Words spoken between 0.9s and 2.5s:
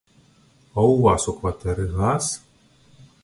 у вас у кватэры газ?